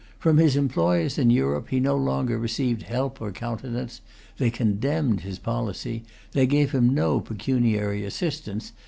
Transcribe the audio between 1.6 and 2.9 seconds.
he no longer received